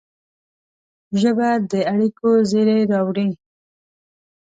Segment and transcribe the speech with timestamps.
[1.21, 3.29] ژبه د اړیکو زېری راوړي